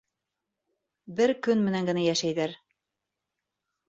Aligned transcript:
—Бер 1.19 1.33
көн 1.47 1.61
менән 1.65 1.89
генә 1.89 2.05
йәшәйҙәр. 2.05 2.57